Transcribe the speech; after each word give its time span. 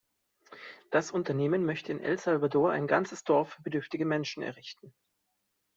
Das 0.89 1.11
Unternehmen 1.11 1.63
möchte 1.63 1.91
in 1.91 1.99
El 2.01 2.17
Salvador 2.17 2.71
ein 2.71 2.87
ganzes 2.87 3.23
Dorf 3.23 3.49
für 3.53 3.61
bedürftige 3.61 4.05
Menschen 4.07 4.41
errichten. 4.41 4.95